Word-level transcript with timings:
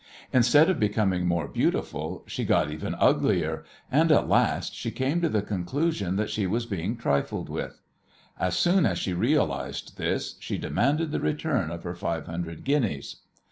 Instead 0.33 0.67
of 0.67 0.79
becoming 0.79 1.27
more 1.27 1.47
beautiful, 1.47 2.23
she 2.25 2.43
got 2.43 2.71
even 2.71 2.95
uglier, 2.95 3.63
and 3.91 4.11
at 4.11 4.27
last 4.27 4.73
she 4.73 4.89
came 4.89 5.21
to 5.21 5.29
the 5.29 5.43
conclusion 5.43 6.15
that 6.15 6.31
she 6.31 6.47
was 6.47 6.65
being 6.65 6.97
trifled 6.97 7.49
with. 7.49 7.79
As 8.39 8.57
soon 8.57 8.87
as 8.87 8.97
she 8.97 9.13
realized 9.13 9.99
this 9.99 10.37
she 10.39 10.57
demanded 10.57 11.11
the 11.11 11.19
return 11.19 11.69
of 11.69 11.83
her 11.83 11.93
five 11.93 12.25
hundred 12.25 12.63
guineas. 12.63 13.17